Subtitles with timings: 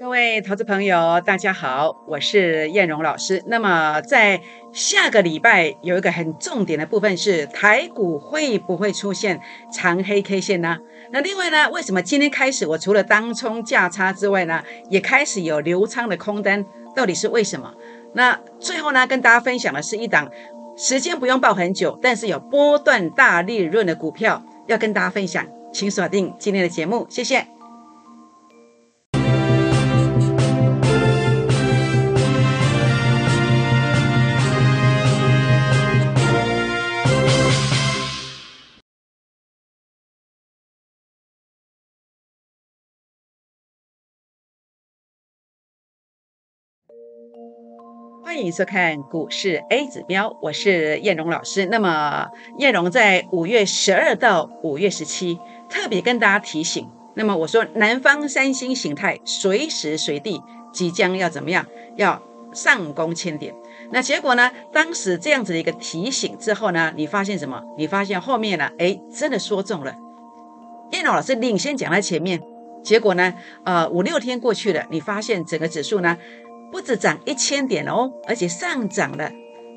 [0.00, 3.44] 各位投资朋友，大家好，我是燕荣老师。
[3.48, 4.40] 那么在
[4.72, 9.38] 下个礼拜有一个很重点的部分是台股会不会出现
[9.70, 10.78] 长黑 K 线呢？
[11.12, 16.64] 那另外呢，为什么今天开始我除了当冲价差之外呢，也开始有流仓的空单？
[16.96, 17.74] 到底是为什么？
[18.14, 20.30] 那最后呢，跟大家分享的是一档
[20.78, 27.46] 时间不用报很久，但是有波段大利润的股票，要跟大家分享，请锁定今天的节目，谢谢。
[48.40, 51.66] 欢迎收看股市 A 指标，我是燕荣老师。
[51.66, 52.26] 那么
[52.56, 61.66] 燕荣在五月十二到五月十七特别跟大家提醒，那么我说南方三星形态随时随地即将要怎么样，
[61.96, 62.22] 要
[62.54, 63.54] 上攻千点。
[63.90, 64.50] 那结果呢？
[64.72, 67.62] 当时这样子的一个提醒之后呢，你发现什么？
[67.76, 68.70] 你发现后面呢？
[68.78, 69.94] 哎，真的说中了。
[70.92, 72.40] 燕荣老师领先讲在前面，
[72.82, 73.34] 结果呢？
[73.64, 76.16] 呃，五六天过去了，你发现整个指数呢？
[76.70, 79.30] 不止涨一千点哦，而且上涨了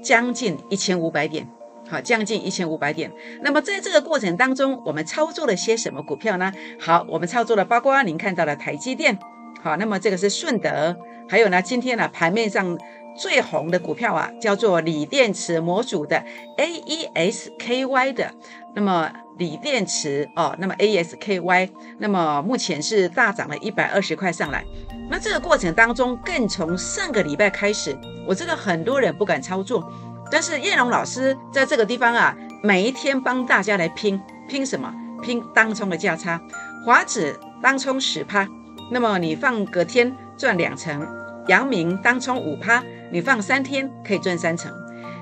[0.03, 1.47] 将近一千五百点，
[1.89, 3.11] 好，将近一千五百点。
[3.41, 6.52] 那么在这个过程当中，我们操作了些什么股票呢？
[6.80, 9.17] 好，我们操作了包括您看到的台积电，
[9.61, 12.77] 好，那么这个是顺德，还有呢，今天呢盘面上
[13.16, 16.23] 最红的股票啊，叫做锂电池模组的
[16.58, 18.31] AESKY 的，
[18.75, 19.11] 那么。
[19.39, 24.64] 锂电池哦，那么 A E S K Y，那么目前是大涨了一百二十块上来。
[25.09, 27.97] 那这个过程当中，更从上个礼拜开始，
[28.28, 29.92] 我知道很多人不敢操作，
[30.30, 34.94] 但是叶龙老师在这个地方啊，每一天帮大家来拼拼什么？
[35.23, 36.39] 拼当冲的价差。
[36.86, 38.48] 华指当冲十趴，
[38.92, 41.02] 那么你放隔天赚两成；
[41.48, 42.83] 阳明当冲五趴，
[43.14, 44.72] 你放三天可以赚三成；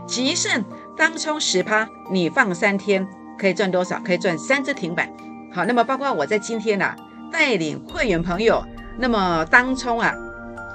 [0.07, 0.63] 吉盛
[0.97, 3.05] 当冲十趴，你放三天。
[3.37, 3.99] 可以赚多少？
[4.05, 5.11] 可以赚三只停板。
[5.51, 6.95] 好，那么包括我在今天呢，
[7.31, 8.63] 带领会员朋友，
[8.99, 10.13] 那么当冲啊，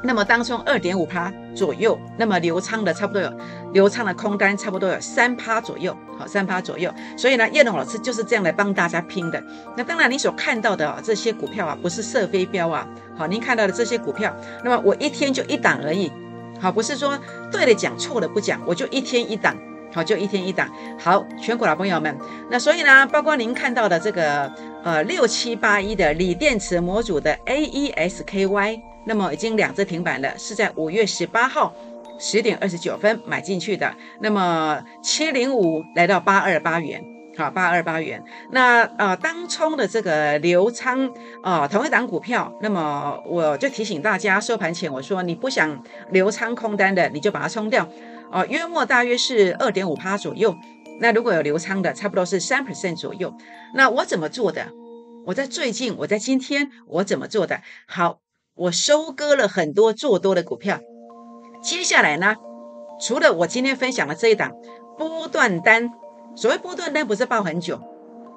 [0.03, 3.33] 那么当冲二点五趴左右，那么流仓的差不多有
[3.73, 6.93] 流仓的空单差不多有三趴左右，好，三趴左右。
[7.17, 9.41] 所以呢，叶龙老师就是这样来帮大家拼的。
[9.77, 12.87] 那当然，你所看到的这些股票啊，不是射飞镖啊。
[13.17, 16.13] 好，您看到的这些股票，那么我一天就一档而已。
[16.61, 17.19] 好，不是说
[17.51, 19.57] 对的讲，错的不讲，我就一天一档。
[19.93, 20.71] 好，就一天一档。
[20.99, 22.15] 好，全国老朋友们，
[22.51, 24.53] 那所以呢，包括您看到的这个
[24.85, 31.73] 呃六七八一的锂电池模组的 AESKY，那么已经两只停板了，是在五月十八号
[32.19, 33.95] 十点二十九分买进去的。
[34.21, 37.03] 那么七零五来到八二八元，
[37.37, 38.23] 好，八二八元。
[38.51, 47.89] 那呃当冲的这个流仓啊，同一档股票，那么我就提醒大家，收盘前我说你不想流仓空单的，你就把它冲掉。
[48.33, 50.57] 哦，约莫大约是二点五趴左右。
[50.99, 53.35] 那如果有流仓的，差不多是三 percent 左右。
[53.75, 54.69] 那我怎么做的？
[55.27, 57.61] 我在最近，我在今天，我怎么做的？
[57.87, 58.21] 好，
[58.55, 60.81] 我收割了很多做多的股票。
[61.63, 62.37] 接下来呢，
[63.01, 64.53] 除了我今天分享的这一档
[64.97, 65.91] 波段单，
[66.37, 67.81] 所谓波段单不是报很久，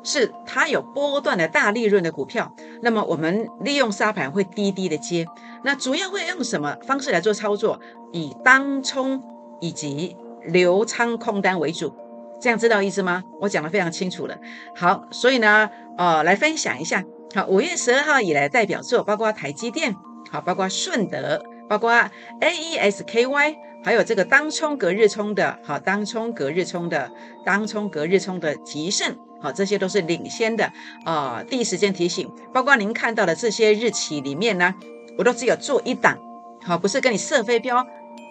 [0.03, 2.55] 是它有波段的大利润的股票。
[2.81, 5.27] 那么我们利用沙盘会低低的接。
[5.63, 7.79] 那主要会用什么方式来做操作？
[8.11, 9.21] 以当冲。
[9.61, 10.15] 以及
[10.45, 11.93] 流仓空单为主，
[12.39, 13.25] 这样知道意思吗？
[13.41, 14.37] 我讲的非常清楚了。
[14.73, 17.03] 好，所以呢，呃，来分享一下。
[17.35, 19.93] 好，五月十二号以来代表作包括台积电，
[20.31, 21.91] 好，包括顺德，包括
[22.39, 27.09] AESKY，还有这个当冲隔日冲的，好，当冲隔日冲的，
[27.45, 30.71] 当冲隔日冲的吉盛，好，这些都是领先的
[31.05, 31.43] 啊。
[31.47, 34.75] 第一时间提醒，包括您看到的这些日期里面呢，
[35.17, 36.17] 我都只有做一档，
[36.61, 37.85] 好，不是跟你射飞镖。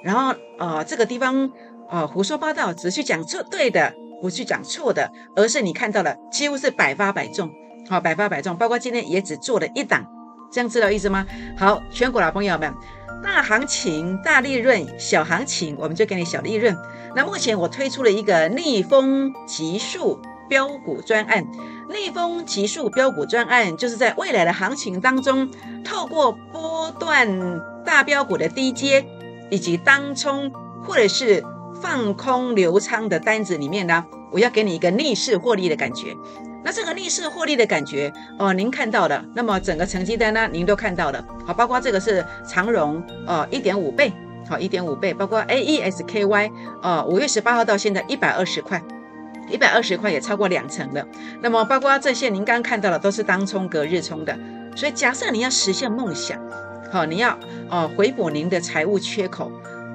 [0.05, 1.51] 然后，呃，这个地方，
[1.91, 3.93] 呃，胡说八道，只去讲错对的，
[4.23, 7.51] 不去讲错的，而是你看到了，几乎是百发百中，
[7.89, 8.57] 好，百发百中。
[8.57, 10.07] 包括今天也只做了一档，
[10.53, 11.27] 这样知道意思吗？
[11.57, 12.73] 好，全国老朋友们，
[13.23, 16.77] 大行情大利润，小行情我们就给你小利润。
[17.15, 21.47] 那目前我推出了一个逆风急速标股专案，
[21.91, 25.51] 逆风急速标股专案，就是在未来的行情当中，
[25.85, 29.05] 透过波段大标股的低阶。
[29.51, 30.53] 以及当冲
[30.85, 31.43] 或者是
[31.81, 36.15] 放空流仓的单子里面呢，我要给你一个逆势获利的感觉。
[36.65, 41.25] 那这个逆势获利的感觉哦，您看到的，那么整个成绩单呢，您都看到了。
[41.47, 44.13] 好，包括这个是长荣哦，一点五倍，
[44.49, 45.15] 好，一点五倍。
[45.15, 46.51] 包括 AESKY
[46.83, 48.83] 哦，五月十八号到现在一百二十块，
[49.49, 51.07] 一百二十块也超过两成了。
[51.41, 54.37] 那么包括这些您刚刚看到的都是当冲隔日冲的。
[54.77, 56.39] 所以假设你要实现梦想。
[56.91, 57.39] 好，你要
[57.71, 59.53] 哦回补您的财务缺口。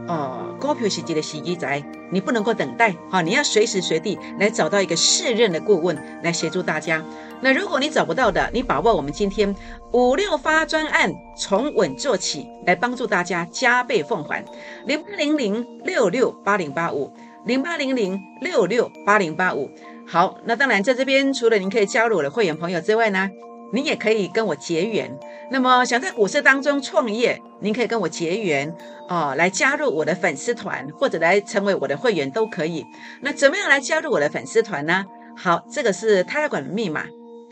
[0.08, 7.02] 哦，股票是一个时机仔，你不能够等待，好，你要随时随地来找到一个适任的顾问来协助大家。
[7.42, 9.56] 那如果你找不到的，你把握我们今天
[9.94, 14.44] 五六发专案，从稳做起，来帮助大家加倍奉还。
[14.86, 17.10] 零八零零六六八零八五，
[17.46, 19.70] 零八零零六六八零八五。
[20.06, 23.30] 好，那当然在这边，除了您可以加入我的会员朋友之外呢？
[23.74, 25.20] 您也可以跟我结缘。
[25.52, 28.74] 那么想在股市当中创业，您可以跟我结缘
[29.10, 32.86] 哦，来加入我的粉丝团，或者来成为我的会员都可以。
[33.22, 35.04] 那怎么样来加入我的粉丝团呢？
[35.36, 37.06] 好，这个是泰管的密码，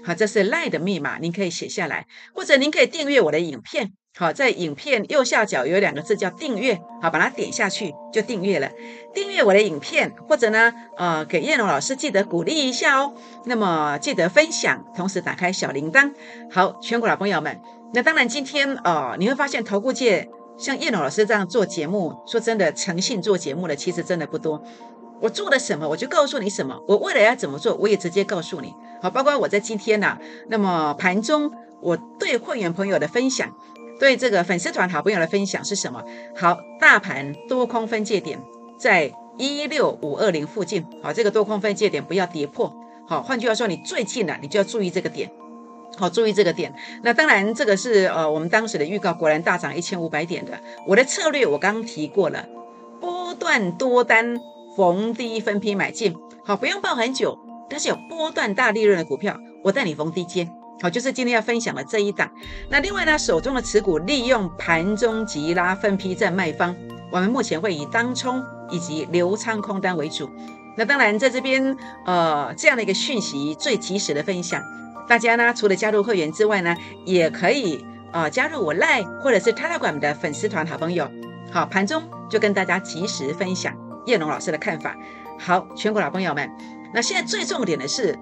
[0.06, 3.94] 好，这是赖的密码，您可以写下来，或者您可以订阅我的影片。
[4.18, 8.70] 好，在影片右下角有两个字叫订阅，好，把它点下去就订阅了。
[9.14, 13.14] 订阅我的影片，或者呢，呃，给叶龙老师记得鼓励一下哦。
[13.46, 16.12] 那么记得分享，同时打开小铃铛。
[16.52, 17.62] 好，全国老朋友们，
[17.94, 24.62] 那当然今天呃，你会发现投顾界像叶龙老师这样做节目，说真的诚信做节目的其实真的不多。
[25.22, 26.78] 我做了什么，我就告诉你什么。
[26.86, 28.74] 我未来要怎么做，我也直接告诉你。
[29.02, 30.18] 好，包括我在今天呢，
[30.50, 31.50] 那么盘中
[31.82, 33.56] 我对会员朋友的分享。
[34.02, 36.04] 对这个粉丝团好朋友的分享是什么？
[36.36, 38.42] 好，大盘多空分界点
[38.80, 40.84] 在一六五二零附近。
[41.04, 42.76] 好，这个多空分界点不要跌破。
[43.08, 45.30] 好，换句话说，你最近了，你就要注意这个点。
[46.00, 46.74] 好，注意这个点。
[47.04, 50.60] 那当然，这个是呃我们当时的预告，果然大涨一千五百点的。
[50.88, 52.48] 我的策略我刚刚提过了，
[53.00, 54.42] 波段多单
[54.76, 56.16] 逢低分批买进。
[56.44, 57.38] 好，不用抱很久，
[57.70, 60.50] 但是有波段大利润的股票，我带你逢低接。
[60.82, 62.28] 好，就是今天要分享的这一档。
[62.68, 66.76] 那另外呢，手中的持股利用盘中急拉分批在卖方，
[67.12, 70.28] 我们目前会以当冲以及流仓空单为主。
[70.76, 74.64] 那当然，在这边呃这样的一个讯息最及时的分享，
[75.08, 76.76] 大家呢除了加入会员之外呢，
[77.06, 81.08] 也可以啊加入我 Line 或者是 Telegram 的粉丝团好朋友。
[81.52, 83.76] 好，盘中就跟大家及时分享
[84.08, 84.96] 叶龙老师的看法。
[85.38, 86.50] 好，全国老朋友们，
[86.92, 88.18] 那现在最重点的是，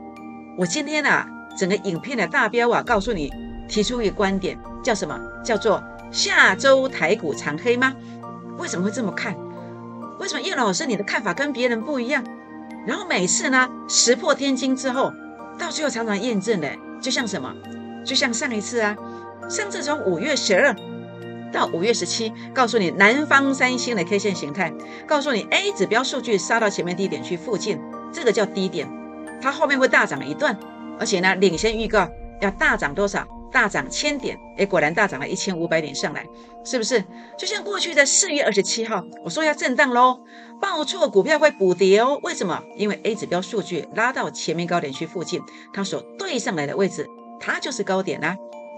[0.58, 1.26] 我今天呢。
[1.60, 3.30] 整个影片的大标啊，告诉你
[3.68, 5.20] 提出一个观点，叫什么？
[5.44, 7.94] 叫做下周台股长黑吗？
[8.58, 9.36] 为什么会这么看？
[10.20, 12.24] 为什么叶老师你的看法跟别人不一样？
[12.88, 15.12] 然后每次呢，石破天惊之后，
[15.58, 16.72] 到最后常常验证的，
[17.02, 17.54] 就像什么？
[18.06, 18.96] 就像上一次啊，
[19.50, 20.74] 上次从五月十二
[21.52, 24.74] 到五月十七，告诉你南方三星的 K 线形态，
[25.06, 27.78] 告诉你 A 指标数据杀到前面低点去附近，
[28.14, 28.88] 这个叫低点，
[29.42, 30.58] 它后面会大涨一段。
[31.00, 32.08] 而且呢，领先预告
[32.42, 33.28] 要大涨多少？
[33.52, 36.24] 大涨千点，哎，果然大涨了一千五百点上来，
[36.64, 37.04] 是不是？
[37.36, 40.20] 就像过去在四月二十七号，我说要震荡喽，
[40.62, 42.20] 报错股票会补跌哦。
[42.22, 42.62] 为什么？
[42.78, 45.42] 因为 A 指标数据拉到前面高点区附近，
[45.74, 47.08] 它所对上来的位置，
[47.40, 48.38] 它就是高点啦，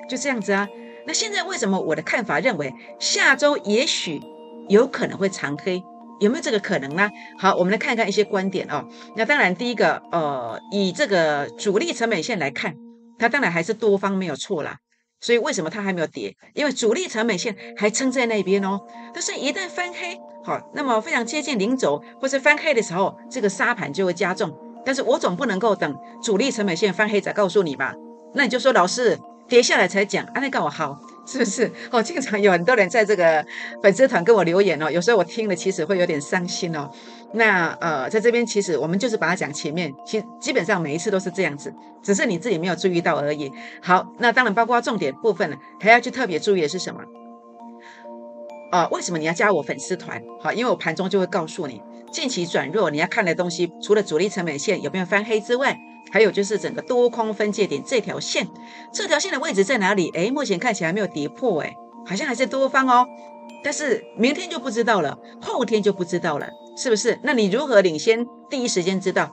[0.09, 0.65] 就这样子啊。
[1.05, 4.21] 那现在为什么我的看法认为下周也许
[4.69, 5.83] 有可能会长黑？
[6.21, 7.09] 有没有这个可能呢？
[7.39, 8.87] 好，我们来看看一些观点哦。
[9.17, 12.75] 那当然，第一个，呃，以这个主力成本线来看，
[13.17, 14.77] 它当然还是多方没有错啦。
[15.19, 16.35] 所以为什么它还没有跌？
[16.53, 18.79] 因为主力成本线还撑在那边哦。
[19.13, 24.55] 但是，一旦翻黑，好，那么非常接近零轴或是翻黑的时候，这个沙盘就会加重。
[24.85, 27.95] 但是我总不能够等主力成本线翻黑再告诉你吧？
[28.35, 30.99] 那你就说老师跌下来才讲，啊，那干我好。
[31.25, 31.71] 是不是？
[31.91, 33.45] 哦，经常有很多人在这个
[33.81, 36.89] 粉丝团跟我留言哦，有时候我听了其实会有点伤心哦。
[37.33, 43.51] 那呃，在这边其实我们就是把它讲前面，其实基本上每一次都是这样子，只是你自己没有注意到而已。
[43.81, 47.01] 好，那当然包括重点部分呢，还要去特别注意的是什么？
[48.71, 50.21] 啊，为什么你要加我粉丝团？
[50.41, 55.77] 好，因为我盘中就会告诉你，近期转弱，你要看的东西，除了主力成本线有没有翻黑之外。
[56.11, 58.47] 还有就是整个多空分界点这条线，
[58.91, 60.11] 这条线的位置在哪里？
[60.15, 61.73] 哎，目前看起来没有跌破，哎，
[62.05, 63.07] 好像还是多方哦。
[63.63, 67.19] 但是明天就不知道了，后天就不知道了，是不是？
[67.23, 69.31] 那你如何领先第一时间知道？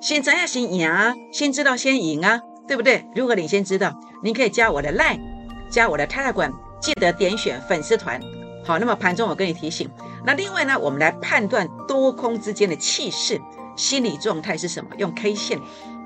[0.00, 3.04] 先咱要先赢啊，先知道先赢啊，对不对？
[3.14, 3.92] 如何领先知道？
[4.22, 5.20] 您可以加我的 line，
[5.68, 8.20] 加我的 telegram，记得点选粉丝团。
[8.64, 9.90] 好，那么盘中我跟你提醒。
[10.24, 13.40] 那另外呢，我们来判断多空之间的气势、
[13.76, 14.90] 心理状态是什么？
[14.98, 15.58] 用 K 线。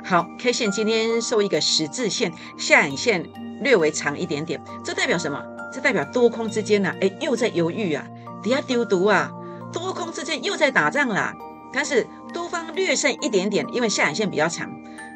[0.08, 3.28] 好，K 线今天收一个十字线，下影线
[3.60, 5.38] 略微长一点点，这代表什么？
[5.70, 8.06] 这代表多空之间呢，哎，又在犹豫啊，
[8.42, 9.30] 底下丢毒啊，
[9.70, 11.34] 多空之间又在打仗啦。
[11.74, 14.70] 但是多方略胜一点点，因为下影线比较长。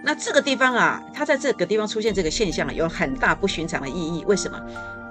[0.05, 4.23] 那这个地方啊，它在这个地方出现这个现象有很大不寻常的意义。
[4.27, 4.61] 为什么？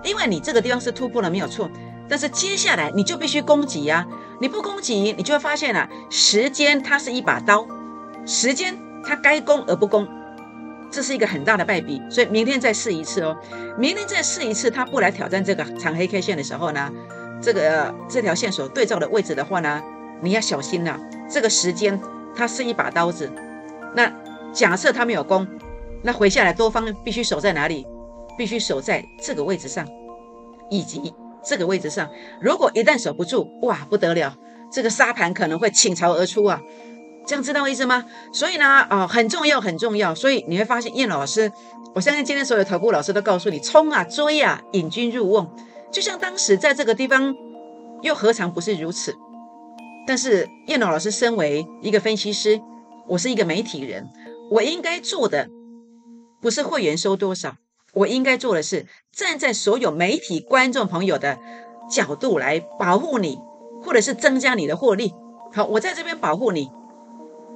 [0.04, 1.68] 因为你这个地方是突破了没有错，
[2.08, 4.06] 但是接下来你就必须攻击呀，
[4.40, 7.66] 你不攻击，你就会发现啊，时间它是一把刀，
[8.28, 8.78] 时间。
[9.04, 10.08] 它该攻而不攻，
[10.92, 13.38] 这是一个很大的败笔，所以明天再试一次哦。
[13.78, 16.92] 明天再试一次，他不来挑战这个长黑 K 线的时候呢，
[17.42, 19.82] 这个这条线所对照的位置的话呢，
[20.22, 21.00] 你要小心了。
[21.30, 22.00] 这个时间
[22.36, 23.32] 它是一把刀子，
[23.96, 24.12] 那
[24.54, 25.48] 假设他没有攻，
[26.04, 27.88] 那回下来多方必须守在哪里？
[28.38, 29.88] 必须守在这个位置上，
[30.70, 32.10] 以及这个位置上。
[32.42, 34.36] 如果一旦守不住，哇，不得了，
[34.72, 36.62] 这个沙盘可能会倾巢而出啊！
[37.26, 38.06] 这样知道意思吗？
[38.34, 40.14] 所以呢，啊，很重要，很重要。
[40.14, 41.52] 所以你会发现，燕老师，
[41.94, 45.48] 我相信今天所有投顾老师都告诉你，冲啊，追啊，引军入瓮。
[45.92, 47.36] 就像当时在这个地方，
[48.02, 49.16] 又何尝不是如此？
[50.08, 52.60] 但是燕老师身为一个分析师，
[53.08, 54.10] 我是一个媒体人，
[54.50, 55.48] 我应该做的
[56.42, 57.56] 不是会员收多少，
[57.94, 61.38] 我应该做的是站在所有媒体观众朋友的
[61.90, 63.40] 角度来保护你，
[63.84, 65.14] 或者是增加你的获利。
[65.54, 66.72] 好，我在这边保护你。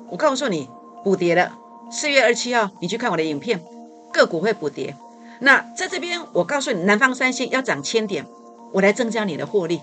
[0.10, 0.70] 我告诉你，
[1.04, 1.58] 补跌了。
[1.92, 3.64] 四月二七号，你去看我的影片，
[4.12, 4.96] 个股会补跌。
[5.40, 8.26] 那在这边，我告诉你，南方三星要涨千点，
[8.74, 9.82] 我来增加你的获利。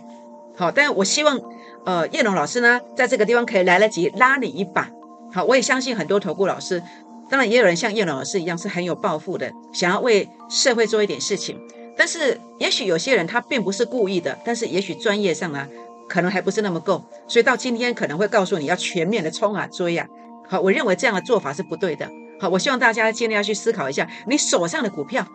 [0.56, 1.40] 好，但我希望，
[1.84, 4.90] 呃，叶龙老师呢，在这个地方可以来得及拉你一把。
[5.32, 6.82] 好，我也相信很多投顾老师，
[7.30, 11.58] 当然也有人像叶龙老师一样是很有抱负的，想要为社会做一点事情。
[11.96, 15.68] 但是，也许有些人他并不是故意的，但是也许专业上呢。
[16.12, 20.06] 可能还不是那么够，所以到今天可能会告诉你要全面的冲啊追啊。
[20.46, 22.06] 好，我认为这样的做法是不对的。
[22.38, 25.26] 好，我希望大家今天要去思考一下，你手上的股票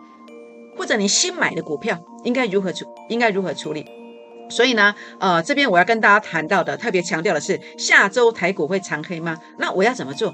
[0.76, 3.84] 或者你新买的股票应该如何处，应该如何处理。
[4.48, 9.36] 所以呢，呃，这边我要跟大家谈到的，特别强调的是，下周台股会长黑吗？
[9.58, 10.32] 那我要怎么做？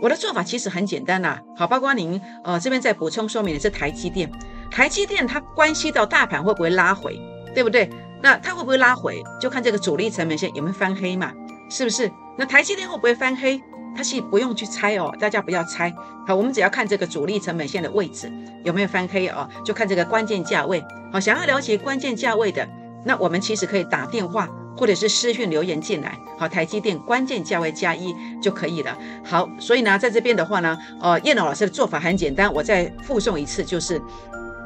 [0.00, 1.38] 我的做法其实很简单呐。
[1.54, 4.32] 好，包括您，呃，这边再补充说明的是台积电，
[4.70, 7.20] 台积电它关系到大盘会不会拉回，
[7.54, 7.90] 对不对？
[8.22, 11.32] 那它会不会拉回，就看这个主力成本线有没有翻黑嘛？
[11.68, 12.10] 是不是？
[12.36, 13.60] 那台积电会不会翻黑？
[13.96, 15.92] 它是不用去猜哦，大家不要猜。
[16.26, 18.30] 好，我们只要看这个主力成本线的位置
[18.64, 20.82] 有没有翻黑哦，就看这个关键价位。
[21.12, 22.66] 好，想要了解关键价位的，
[23.04, 26.16] 那我们其实可以打电话或者是私讯留言进来。
[26.38, 28.96] 好，台积电关键价位加一就可以了。
[29.24, 34.00] 好，所以呢，在这边的话呢，呃，叶老老师的做法很简单，我再复诵一次，就是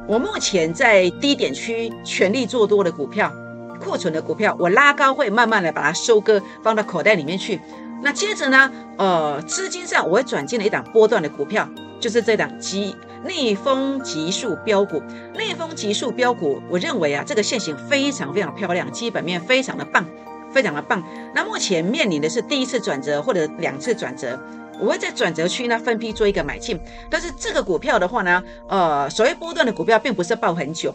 [0.07, 3.33] 我目前在低点区全力做多的股票。
[3.81, 7.61] 库存的股票，我拉高会慢慢的把它收割，放到口袋里面去。
[8.03, 11.69] 那接着呢，呃，资金上我会转进了一档波段的股票，
[12.01, 15.03] 就是这档极逆风急速标股。
[15.39, 20.05] 逆风急速标股，我认为啊，这个线型非常非常漂亮，基本面非常的棒，
[20.53, 21.03] 非常的棒。
[21.35, 24.39] 那目前面临的是第一次转折或者两次转折，
[24.79, 26.79] 我会在转折区呢分批做一个买进。
[27.09, 30.95] 但是这个股票的话呢，呃，所谓波段的股票，并不是抱很久。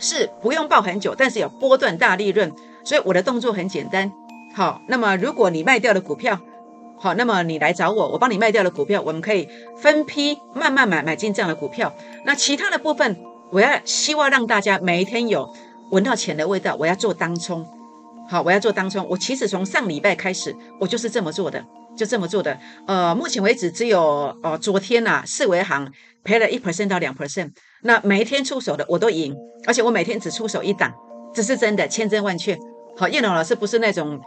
[0.00, 2.52] 是不用抱很久，但是有波段大利润，
[2.82, 4.10] 所以我的动作很简单。
[4.54, 6.40] 好，那么如果你卖掉了股票，
[6.98, 11.94] 好，那么你来找我，我帮你卖掉了股票，我们可以分批慢慢买买进这样的股票。
[12.24, 13.16] 那其他的部分，
[13.50, 15.54] 我要希望让大家每一天有
[15.90, 16.76] 闻到钱的味道。
[16.78, 17.66] 我要做当冲，
[18.28, 19.06] 好，我要做当冲。
[19.08, 21.64] 我其实从上礼拜开始，我就是这么做的，
[21.96, 22.58] 就这么做的。
[22.86, 24.00] 呃，目前为止只有
[24.42, 25.92] 哦，昨天呐，四维行
[26.24, 27.50] 赔了一 percent 到两 percent。
[27.82, 29.34] 那每一天出手的我都赢，
[29.66, 30.92] 而且我每天只出手一档，
[31.34, 32.58] 这是真的，千真万确。
[32.96, 34.20] 好，叶龙老师不是那种，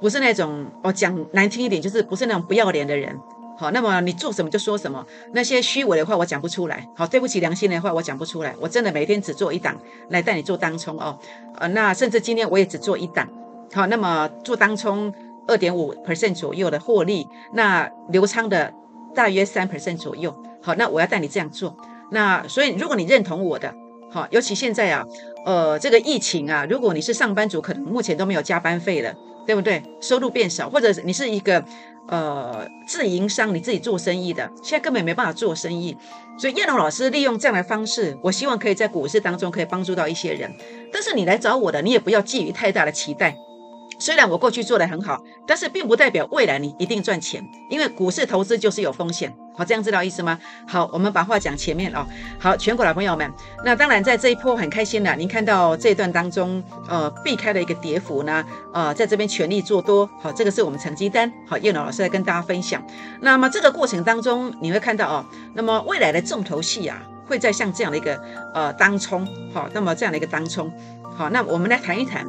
[0.00, 3.14] 不是那种，我讲难听一点，就是不是那种不要脸的人。
[3.58, 6.86] 好，那么你做什么就说什么，那些虚伪的话我讲不出来。
[6.94, 8.54] 好，对不起良心的话我讲不出来。
[8.60, 9.74] 我真的每天只做一档
[10.10, 11.18] 来带你做当冲哦。
[11.58, 13.26] 呃，那甚至今天我也只做一档。
[13.72, 15.12] 好，那么做当冲
[15.46, 18.72] 二点五 percent 左右的获利，那流仓的
[19.14, 20.34] 大约三 percent 左右。
[20.62, 21.76] 好，那我要带你这样做。
[22.10, 23.74] 那所以，如果你认同我的，
[24.10, 25.04] 好，尤其现在啊，
[25.44, 29.14] 呃，这个疫情啊，如果你是上班族，可能目前都没有加班费了，
[29.46, 29.82] 对不对？
[30.00, 31.64] 收入变少，或者你是一个
[32.08, 35.96] 呃自营商，你自己做生意的，现在根本没办法做生意。
[36.38, 40.52] 所以叶龙老师利用这样的方式，我希望可以在股市当中可以帮助到一些人。
[40.92, 43.36] 但是你来找我的，你也不要寄予太大的期待。
[43.98, 49.34] 虽然我过去做的很好，但是并不代表未来你一定赚钱，因为股市投资就是有风险。
[49.56, 50.38] 好，这样知道意思吗？
[50.68, 52.06] 好，我们把话讲前面哦。
[52.38, 53.32] 好，全国老朋友们，
[53.64, 60.06] 那当然在这一波很开心的，您看到这一段当中，呃，避开了一个跌幅呢，呃，在这边全力做多。
[60.20, 61.32] 好，这个是我们成绩单。
[61.48, 62.86] 好，叶老老师来跟大家分享。
[63.22, 65.24] 那么这个过程当中，你会看到哦，
[65.54, 68.20] 那么未来的重头戏啊，会在像这样的一个
[68.52, 69.26] 呃当冲。
[69.54, 70.70] 好，那么这样的一个当冲。
[71.16, 72.26] 好，那我们来谈一谈。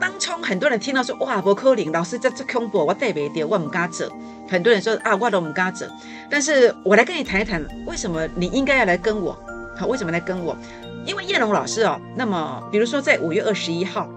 [0.00, 4.10] 当冲很多人听到说哇，伯克林，老师在这恐怖，我代别掉，我唔敢走。
[4.48, 5.84] 很多人说啊，我都唔敢走。
[6.30, 9.38] 但是我来跟你谈一谈，为什么你应该要来跟我？
[9.76, 10.56] 好，为什么来跟我？
[11.04, 14.08] 因为叶龙老师哦，那么比如说在五月二十一号，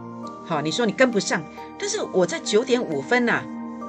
[0.45, 1.43] 好，你说你跟不上，
[1.77, 3.41] 但是我在九点五分呐，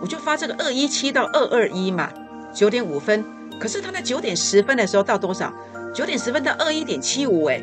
[0.03, 2.11] 我就发这个二一七到二二一嘛，
[2.53, 3.25] 九点五分，
[3.61, 5.53] 可是他在九点十分的时候到多少？
[5.95, 7.63] 九点十分到二一点七五哎，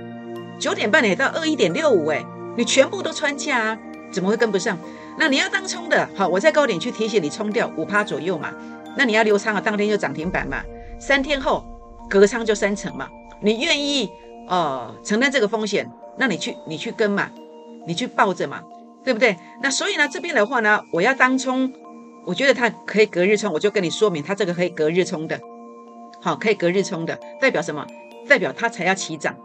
[0.57, 2.25] 九点半也到二一点六五哎，
[2.57, 3.77] 你全部都穿价啊，
[4.11, 4.77] 怎么会跟不上？
[5.17, 8.53] 那你要当冲的，好，我在高点去提醒你冲掉五趴左右嘛。
[8.97, 10.61] 那你要留仓啊，当天就涨停板嘛，
[10.99, 11.63] 三天后
[12.09, 13.07] 隔仓就三成嘛。
[13.41, 14.09] 你愿意
[14.47, 17.29] 哦承担这个风险，那你去你去跟嘛，
[17.87, 18.61] 你去抱着嘛，
[19.03, 19.37] 对不对？
[19.61, 21.71] 那所以呢，这边的话呢，我要当冲，
[22.25, 25.39] 我觉得它可以隔日冲，我就跟你说明，它这个可以隔日冲的，
[26.21, 27.85] 好，可以隔日冲的，代表什么？
[28.27, 29.35] 代表它才要起涨。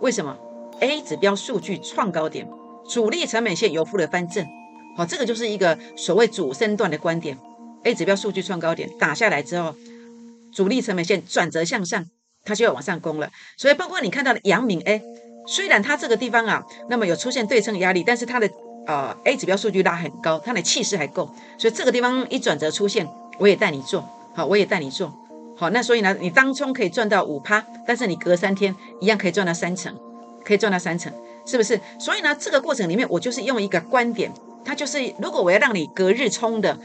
[0.00, 0.36] 为什么
[0.80, 2.48] ？A 指标数据创高点，
[2.88, 4.46] 主力成本线由负的翻正。
[4.96, 7.36] 好，这个就是一个所谓主升段的观点。
[7.82, 9.74] A 指标数据创高点打下来之后，
[10.54, 12.06] 主力成本线转折向上，
[12.44, 13.30] 它就要往上攻了。
[13.56, 15.02] 所以，包括你看到的阳明 A，
[15.46, 18.48] 虽然它这个地方啊，那么有出现对称压力，但是它的
[18.86, 21.28] 呃 A 指标数据拉很高，它的气势还够。
[21.58, 23.06] 所以这个地方一转折出现，
[23.38, 25.12] 我也带你做好，我也带你做
[25.56, 25.68] 好。
[25.70, 29.94] 那所以呢，你当冲可以赚到五趴，但是你隔三天一样可以赚到三成，
[30.44, 31.12] 可以赚到三成，
[31.46, 31.80] 是不是？
[31.98, 34.32] 所以呢，这个过程里面，我就是用一个观点。
[34.64, 36.78] 它就是，如果我要让你隔日冲的，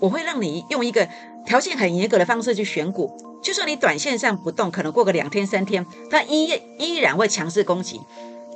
[0.00, 1.06] 我会让你用一个
[1.44, 3.14] 条件很严格的方式去选股。
[3.42, 8.00] 就算你短线上不动，可能过个两天三天，它依依然会强势攻击。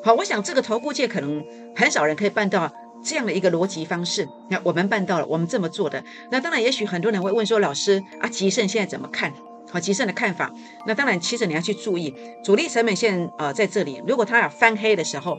[0.02, 1.44] 好，我想这个投顾界可能
[1.76, 2.72] 很少人可以办到
[3.04, 4.26] 这样的一个逻辑方式。
[4.48, 6.02] 那我们办到了，我们这么做的。
[6.30, 9.34] 那当然，也许很多人会问说，老师啊，吉盛现在怎么看？
[9.72, 10.50] 好，吉盛的看法。
[10.86, 15.38] 那当然，其实你要去注意，主力成本线呃在这里，如果它要翻黑的时候，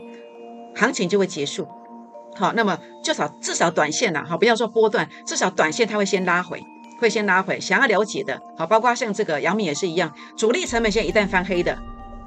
[0.74, 1.68] 行情就会结束。
[2.34, 6.62] 好，那么至少至少短线呐，好，不要说波段，至少短线它会先拉回，
[6.98, 7.60] 会先拉回。
[7.60, 11.78] 想要了解的，好，包括像这个杨明也是一样，主力成本线一旦翻黑的，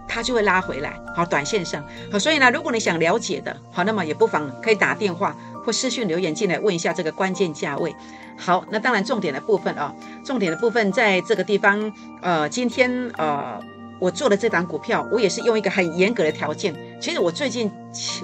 [0.08, 0.94] 它就会拉回来。
[1.16, 5.36] 好，短线上，好，所以呢，如果你想了解的，好，那么也不妨可以打电话
[5.66, 7.96] 或私讯留言进来问一下这个关键价位。
[8.38, 13.60] 好，那当然重点的部分啊，重点的部分在这个地方，呃，今天呃。
[13.98, 16.76] 我做的这档股票，我也是用一个很严格的条件。
[17.00, 17.72] 其实我最近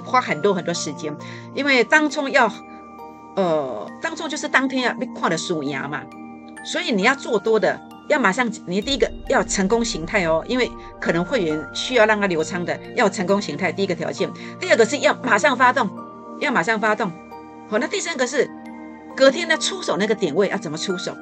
[0.04, 1.16] 花很多很多时间，
[1.54, 2.46] 因为当中要，
[3.36, 6.02] 呃，当冲就是当天要被跨的数牙嘛，
[6.62, 10.70] 所以你要做多的，要马上，你第一个要成功形态哦，因为
[11.00, 14.30] 可能会员需要让他流仓的，要成功形态，第一个条件。
[14.60, 15.88] 第二个是要马上发动，
[16.38, 17.10] 要马上发动。
[17.70, 18.48] 好，那第三个是
[19.16, 21.16] 隔天呢出手那个点位要怎么出手？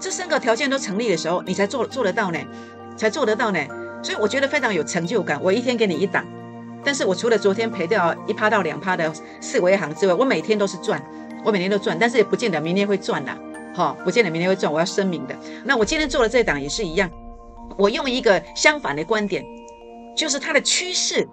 [0.00, 2.38] 这三个条件都成立的时候，你才做做得到呢，
[2.96, 3.60] 才做得到呢。
[4.02, 5.40] 所以我觉得非常有成就感。
[5.42, 6.26] 我一天给你一档，
[6.84, 11.02] 但是我除了昨天赔掉一趴到两趴的四维行之外，我每天都是赚，
[11.42, 13.38] 我每天都赚，但是也不见得明天会赚啦，
[13.74, 14.70] 哈，不见得明天会赚。
[14.70, 15.34] 我要声明的。
[15.64, 17.10] 那我今天做的这档也是一样，
[17.78, 19.42] 我用一个相反的观点，
[20.14, 21.26] 就是它的趋势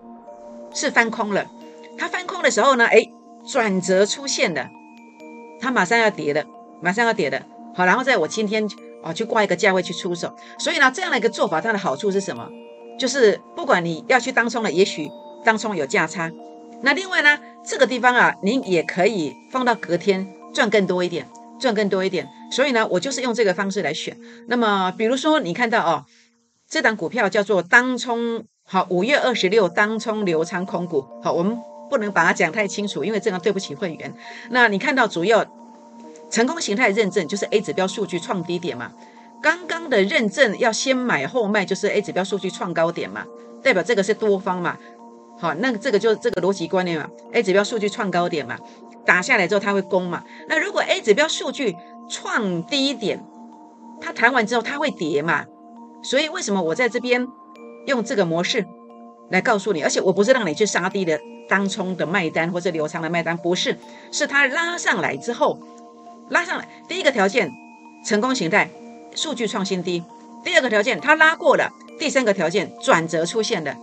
[0.74, 1.46] 是翻空了，
[1.98, 3.04] 它翻空的时候呢，哎，
[3.46, 4.70] 转折出现了，
[5.62, 6.46] 它马上要跌的，
[6.82, 7.42] 马上要跌的，
[7.74, 8.68] 好，然后在我今天。
[9.04, 12.48] 哦，去挂一个价位去出手，所以呢，这样的一个做法，它的好处是什么？
[13.00, 15.10] 就是不管你要去当冲了，也许
[15.44, 16.32] 当冲有价差。
[16.84, 21.28] 那另外呢，这个地方啊，您也可以放到隔天赚更多一点，
[21.60, 22.30] 赚更多一点。
[22.52, 24.16] 所以呢，我就是用这个方式来选。
[24.48, 26.06] 那么，比如说你看到哦，
[26.70, 31.58] 这档股票叫做当冲，好，五月二十六当冲流仓空股，好，我们
[31.92, 34.12] 不能把它讲太清楚，因为这样对不起会员。
[34.50, 35.46] 那你看到主要。
[36.32, 38.94] 成功形态认证就是 A 指标数据创低点嘛，
[39.42, 43.26] 刚刚的认证要先买后卖，就是 A 指标数据创高点嘛，
[43.62, 44.78] 代表这个是多方嘛，
[45.38, 48.58] 好，那这个就是这个逻辑观念嘛，A 指标数据创高点嘛，
[49.06, 51.76] 打下来之后它会攻嘛，那如果 A 指标数据
[52.10, 53.22] 创低点，
[54.00, 55.44] 它弹完之后它会跌嘛，
[56.02, 57.28] 所以为什么我在这边
[57.88, 58.66] 用这个模式
[59.32, 63.78] 来告诉你，而且我不是让你去杀低的当冲的卖单或者流仓的卖单，不是，
[64.12, 65.58] 是它拉上来之后。
[66.30, 67.52] 拉上来，第一个条件，
[68.06, 68.70] 成功形态，
[69.16, 70.02] 数据创新低；
[70.44, 73.74] 第二个条件，它拉过了；第三个条件，转折出现了；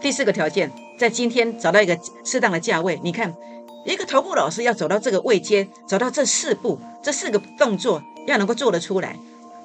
[0.00, 2.98] 第四个条件，在今天找到一个适当的价位。
[3.02, 3.34] 你看，
[3.84, 9.16] 一个头部老师要走到这个位阶，走到这四步，这四个动作要能够做得出来，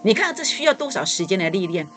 [0.04, 1.88] 你看这需要多少时间的历练？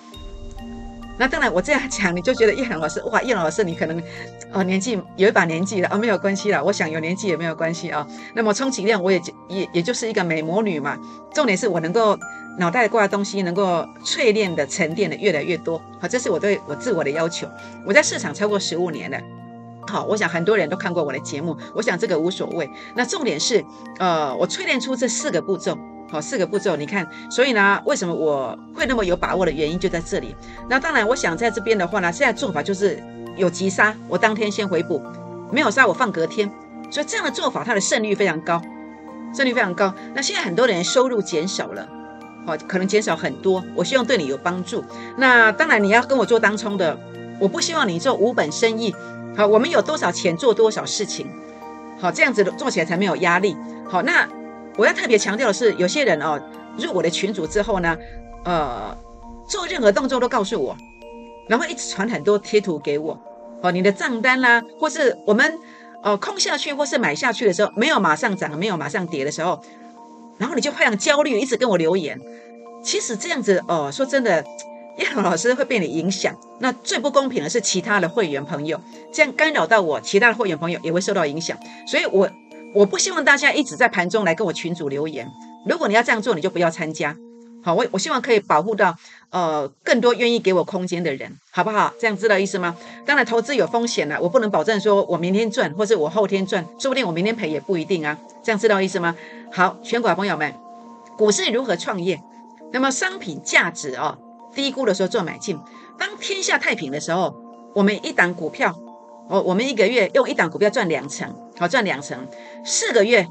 [1.22, 4.02] 那当然，我这样讲你就觉得叶龙老师哇，叶龙老师你可能
[4.50, 6.64] 哦年纪有一把年纪了啊，没有关系了。
[6.64, 8.04] 我想有年纪也没有关系啊。
[8.34, 10.98] 那么充其量我也就也也就是一个美魔女嘛。
[11.32, 12.18] 重点是我能够
[12.58, 15.80] 脑袋挂的东西能够淬炼的沉淀的越来越多。
[16.00, 17.46] 好，这是我对我自我的要求。
[17.86, 19.16] 我在市场超过十五年了。
[19.86, 22.68] 好，我想很多人都看过我的节目，我想这个无所谓。
[22.96, 23.64] 那重点是
[24.00, 25.78] 呃，我淬炼出这四个步骤。
[26.12, 30.36] 好，四个步骤，你看，所以呢，为什么我会那么有把握的原因就在这里。
[30.68, 33.02] 那当然，我想在这边的话呢，现在做法就是
[33.34, 35.00] 有急杀，我当天先回补；
[35.50, 36.50] 没有杀，我放隔天。
[36.90, 38.60] 所以这样的做法，它的胜率非常高，
[39.34, 39.94] 胜率非常高。
[40.12, 41.88] 那现在很多人收入减少了，
[42.44, 43.64] 好，可能减少很多。
[43.74, 44.84] 我希望对你有帮助。
[45.16, 46.94] 那当然你要跟我做当冲的，
[47.40, 48.94] 我不希望你做无本生意。
[49.34, 51.26] 好，我们有多少钱做多少事情。
[51.98, 53.56] 好，这样子做起来才没有压力。
[53.88, 54.28] 好，那
[54.76, 56.40] 我要特别强调的是，有些人哦，
[56.78, 57.96] 入我的群组之后呢，
[58.44, 58.96] 呃，
[59.48, 60.76] 做任何动作都告诉我，
[61.48, 63.18] 然后一直传很多贴图给我。
[63.62, 65.58] 哦，你的账单啦，或是我们
[66.02, 69.62] 呃空下去或是买下去的时候，没有马上涨，没有马上跌的时候，
[70.38, 72.20] 然后你就非常焦虑，一直跟我留言。
[72.82, 74.44] 其实这样子哦，说真的。
[74.98, 78.78] 叶龙老师会被你影响，那最不公平的是其他的会员朋友，
[79.10, 81.56] 这样干扰到我，其他的会员朋友也会受到影响。
[81.86, 82.28] 所以，我
[82.74, 85.30] 我不希望大家一直在盘中来跟我群主留言。
[85.66, 87.16] 如果你要这样做，你就不要参加。
[87.64, 88.96] 好，我我希望可以保护到
[89.30, 91.92] 呃更多愿意给我空间的人，好不好？
[92.00, 92.76] 这样知道意思吗？
[93.06, 98.18] 当然，投资有风险了，我不能保证说我明天赚，或是我后天赚，说不定我明天赔也不一定啊。
[98.42, 99.14] 这样知道意思吗？
[99.52, 100.52] 好，全国朋友们，
[101.16, 102.20] 股市如何创业？
[102.72, 104.18] 那么商品价值哦。
[104.54, 105.58] 低估的时候做买进，
[105.98, 107.34] 当天下太平的时候，
[107.74, 108.76] 我们一档股票，
[109.32, 112.28] 我我们一个月用一档股票赚两成，好赚两成，
[112.66, 113.26] 四个月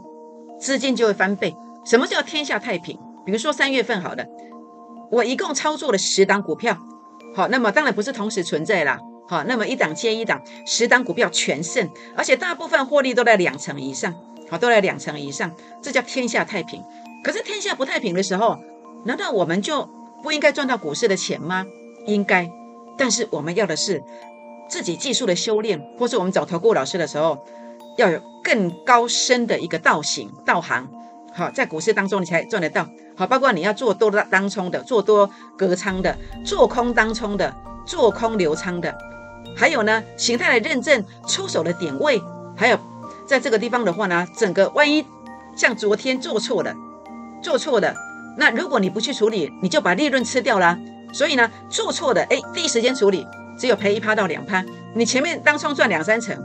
[0.59, 1.55] 资金就会翻倍。
[1.85, 2.97] 什么叫天下太平？
[3.23, 4.25] 比如说三月份好了，
[5.11, 6.75] 我一共操作了十档股票，
[7.35, 11.87] 好，那么当然不是同时存在啦，好，那么一档接一档，十档股票全胜，
[12.17, 14.15] 而且大部分获利都在两成以上，
[14.49, 15.51] 好，都在两成以上，
[15.83, 16.83] 这叫天下太平。
[17.23, 18.57] 可是天下不太平的时候，
[19.05, 19.87] 难道我们就？
[20.23, 21.65] 不应该赚到股市的钱吗？
[22.05, 22.51] 应该，
[22.95, 24.03] 但是我们要的是
[24.71, 27.45] 自己技术的修炼，或是我们找投顾老师的时候，
[27.97, 30.87] 要有更高深的一个道行道行。
[31.33, 32.87] 好，在股市当中你才赚得到。
[33.17, 37.53] 好，包括你要做多的当冲的，做多隔仓的，做空当冲的，
[37.85, 38.97] 做空留仓的，
[39.57, 42.21] 还有呢形态的认证、出手的点位，
[42.55, 42.79] 还有
[43.27, 45.05] 在这个地方的话呢，整个万一
[45.53, 46.73] 像昨天做错了，
[47.43, 47.93] 做错了。
[48.37, 50.79] 那如果你不去处理，你就把利润吃掉了。
[51.11, 53.27] 所以呢，做错的，哎，第一时间处理，
[53.61, 54.65] 只有赔一趴到两趴。
[54.95, 56.35] 你前面当冲赚两三成，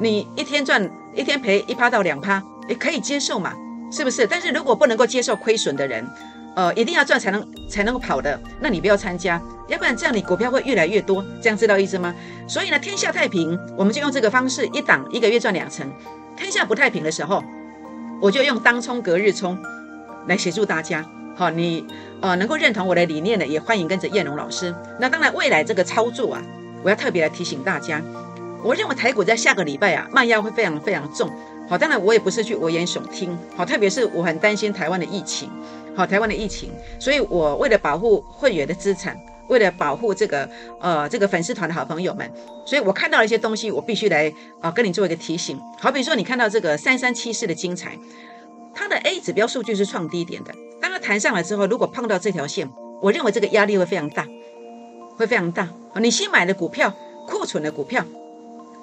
[0.00, 3.52] 你一天赚一天赔一趴到两趴，也可以接受嘛，
[3.92, 4.26] 是不是？
[4.26, 6.08] 但是如果不能够接受亏损的人，
[6.56, 11.22] 呃，一定要赚才能才能够跑的，那你不要参加，要不然这样你股票会越来越多。
[11.42, 12.14] 这样知道意思吗？
[12.48, 15.86] 所以呢，天下太平，我们就用这个方式，一档一个月赚两成。
[16.34, 17.44] 天下不太平的时候，
[18.22, 19.58] 我就用当冲隔日冲
[20.26, 21.04] 来协助大家。
[21.36, 21.84] 好，你
[22.20, 24.74] 呃能够认同我的理念的，也欢迎跟着燕龙老师。
[25.00, 26.42] 那当然，未来这个操作啊，
[26.82, 28.00] 我要特别来提醒大家。
[28.62, 31.28] 我认为台股在下个礼拜啊，卖压会非常非常重。
[31.68, 33.36] 好，当然我也不是去危言耸听。
[33.56, 35.50] 好，特别是我很担心台湾的疫情。
[35.96, 39.16] 好，台湾的疫情，所以我为了保护会员的资产，
[39.48, 40.48] 为了保护这个
[40.80, 42.30] 呃这个粉丝团的好朋友们，
[42.64, 45.60] 所以我看到了一些东西，我必须来啊跟你做一个提醒。
[45.78, 47.98] 好比如说，你看到这个三三七四的精彩，
[48.74, 50.52] 它的 A 指标数据是创低点的。
[50.84, 52.70] 当它弹上来之后，如果碰到这条线，
[53.00, 54.28] 我认为这个压力会非常大，
[55.16, 55.66] 会非常大。
[55.98, 56.94] 你新买的股票、
[57.26, 58.04] 库存的股票，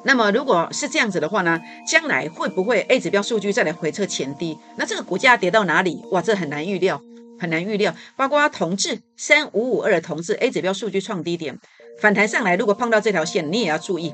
[0.04, 4.58] 那么如果是这样子的话呢，将来会不会 A 指标数据再来回测前低？
[4.78, 6.04] 那这个股价跌到哪里？
[6.10, 7.00] 哇，这很难预料，
[7.40, 7.94] 很难预料。
[8.16, 11.60] 包括同志三五五二的同志 A 指标数据创低点
[12.00, 14.12] 反弹上来，如果碰到这条线，你也要注意，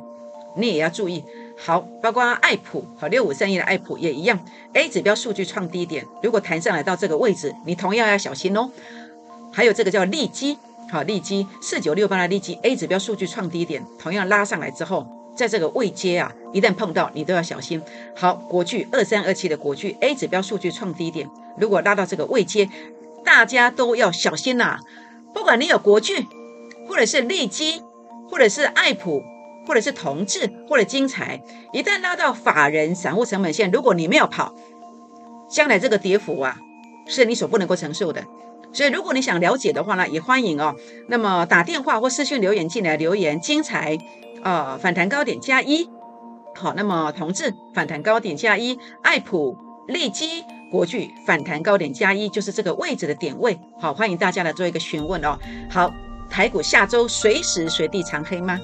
[0.57, 1.23] 你也要注意。
[1.57, 4.39] 好，包括爱普和六五三一的爱普也一样
[4.73, 8.69] ，A 指标数据创低点，如果弹上来到这个位置，你同样要小心哦。
[9.51, 10.57] 还有这个叫利基，
[10.91, 17.81] 好利基四九六八的利基 A 指标数据创低点，同样拉上来之后，在这个位阶啊，一旦碰到你都要小心。
[18.15, 22.69] 好，国巨二三二七的国巨 A 指标数据创低点，如果拉到这个位阶，
[23.25, 24.79] 大家都要小心呐。
[25.33, 26.27] 不管你有国巨，
[26.87, 27.81] 或者是利基，
[28.29, 29.23] 或者是爱普。
[29.67, 31.41] 或者是同志，或者精彩，
[31.73, 34.55] 一旦拉到法人散户成本线，如果你没有跑，
[35.49, 36.57] 将来这个跌幅啊，
[37.05, 38.23] 是你所不能够承受的。
[38.73, 40.75] 所以，如果你想了解的话呢，也欢迎哦。
[41.07, 43.97] 那么打电话或私信留言进来留言，精彩
[44.43, 45.89] 呃，反弹高点加一。
[46.55, 53.57] 好，那么同志反弹高点加一，爱普、利基、国巨反弹高点加一，就是这个位置的点位。
[53.79, 55.39] 好，欢迎大家来做一个询问哦。
[55.69, 55.93] 好，
[56.29, 58.59] 台股下周随时随地长黑吗？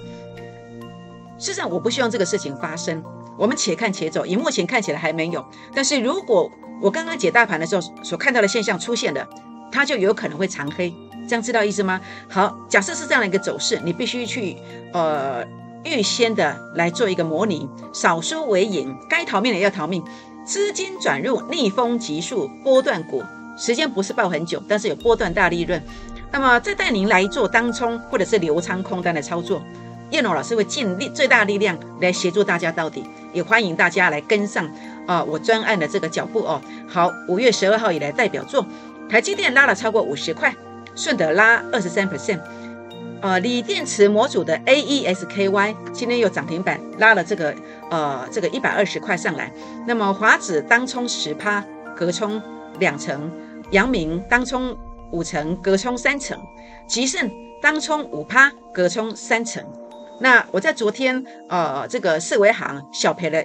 [1.44, 3.04] 事实上，我不希望这个事情发生。
[3.38, 5.46] 我们且看且走，以目前看起来还没有。
[5.76, 6.50] 但是如果
[6.82, 9.28] 我刚刚解大盘的时候所看到的现象出现了，
[9.70, 10.96] 它就有可能会长黑。
[11.28, 12.00] 这样知道意思吗？
[12.30, 14.56] 好，假设是这样的一个走势，你必须去
[14.94, 15.44] 呃
[15.84, 20.02] 预先的来做一个模拟，少输为赢，该逃命的要逃命，
[20.46, 23.22] 资金转入逆风急速波段股，
[23.58, 25.84] 时间不是报很久，但是有波段大利润。
[26.32, 29.62] 那么再带您来做当冲或者是流仓空单的操作。
[30.12, 34.70] 叶龙老师会尽力最大力量来协助大家到底，也欢迎大家来跟上
[35.08, 36.62] 啊我专案的这个脚步哦。
[36.88, 38.66] 好，五月十二号以来代表作
[39.10, 40.54] 台积电拉了超过五十块，
[40.96, 42.40] 顺德拉二十三 percent。
[43.22, 47.56] 呃，锂电池模组的 AESKY 今天又涨停板，拉了这个
[47.90, 49.50] 呃这个一百二十块上来。
[49.88, 51.64] 那么华指当冲十趴，
[51.96, 52.42] 隔冲
[52.80, 53.32] 两成；
[53.72, 54.78] 阳明当冲
[55.12, 56.38] 五成，隔冲三成；
[56.86, 59.64] 吉盛当冲五趴，隔冲三成。
[60.24, 63.44] 那我在昨天呃这个四维行小赔了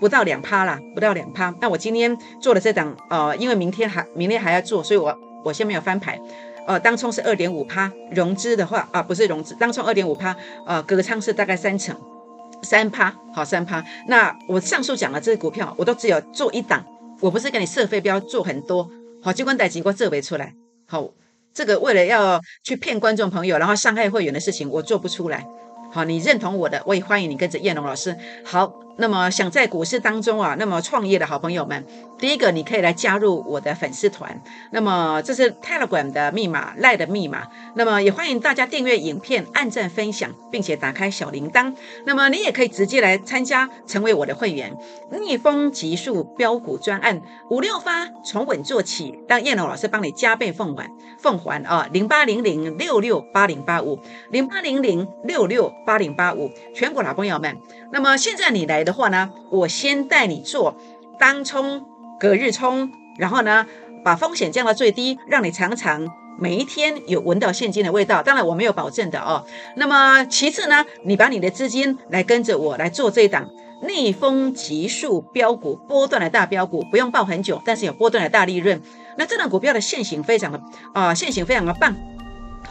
[0.00, 1.52] 不到两趴啦，不到两趴。
[1.60, 5.12] 那我今天做了这档呃，因为明天还明天还要做，所以我
[5.44, 6.20] 我先没有翻牌。
[6.68, 11.96] 呃，当冲是二点五趴，融资的话啊，不是融资，当冲二点五趴，呃，隔仓是大概三成，
[12.62, 13.84] 三趴，好三趴。
[14.06, 16.84] 那我上述讲的这些股票，我都只有做一档，
[17.20, 18.88] 我不是给你设飞镖做很多，
[19.20, 20.54] 好，机关代机关这为出来，
[20.86, 21.10] 好，
[21.52, 25.44] 这个为了要去骗观众朋友，然后伤害会员的事情，我做不出来。
[25.94, 28.16] 好，你认同我的，我也欢迎你跟着叶龙老师。
[28.44, 28.80] 好。
[28.96, 31.84] 那么想在股市当中啊，那么创业的好朋友们，
[32.16, 34.40] 第一个你可以来加入我的粉丝团。
[34.70, 37.48] 那么这是 Telegram 的密码，赖的密码。
[37.74, 41.74] 那么也欢迎大家订阅影片、按赞、分享，并且打开小铃铛。
[42.06, 44.72] 那么你也可以直接来参加，成为我的会员。
[45.10, 50.88] 逆风急速标股专案五六发，从稳做起，让燕龙老师帮你加倍奉还。
[51.18, 53.98] 奉还啊，零八零零六六八零八五，
[54.30, 57.56] 零八零零六六八零八五，全国老朋友们。
[57.90, 58.83] 那么现在你来。
[58.84, 60.76] 的话呢，我先带你做
[61.18, 61.84] 当冲、
[62.20, 63.66] 隔日冲，然后呢，
[64.04, 68.22] 把风险降到最低，让你常常每一天有闻到现金的味道。
[68.22, 69.46] 当然我没有保证的哦。
[69.76, 73.48] 那么其次呢，你把你的资金来跟着我来做这一档
[73.82, 78.80] 逆风急速标股波段的大标股，不用抱很久，但是有波段的大利润。
[79.16, 80.60] 那这档股票的现形非常的
[80.92, 81.94] 啊，现形非常的棒。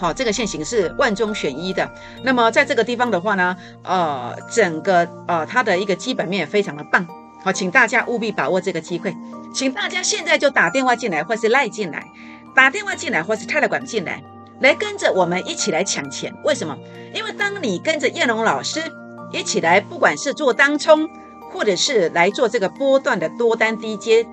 [0.03, 1.89] 好，这个线型是万中选一的。
[2.23, 7.07] 那么在这个地方的话呢，呃，整个呃它的一个基本面非常的棒。
[7.41, 9.15] 好，请大家务必把握这个机会，
[9.55, 12.05] 请大家现在就打电话进来，或是赖进来，
[12.53, 14.21] 打电话进来，或是泰勒管进来，
[14.59, 16.35] 来跟着我们一起来抢钱。
[16.43, 16.77] 为什么？
[17.13, 18.81] 因为当你跟着燕龙老师
[19.31, 21.07] 一起来，不管是做当冲，
[21.49, 24.27] 或者是来做这个波段的多单低阶，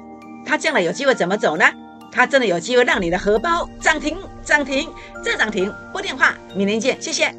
[0.44, 1.64] 它将来有机会怎么走呢？
[2.12, 4.92] 它真的有机会让你的荷包涨停涨停
[5.24, 5.72] 再涨停。
[5.92, 7.34] 拨电话，明天见，谢谢。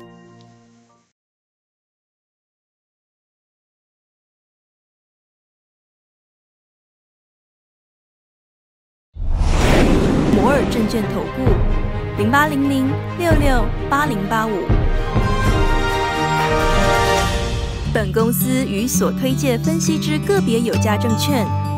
[10.33, 12.87] 摩尔证券投顾零八零零
[13.19, 14.65] 六六八零八五。
[17.93, 21.45] 本公司与所推介分析之个别有价证券